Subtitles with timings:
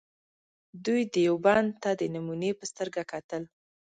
[0.85, 3.43] دوی دیوبند ته د نمونې په سترګه کتل.